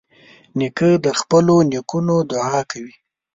[0.57, 2.93] نیکه د خپلو نیکونو دعا کوي.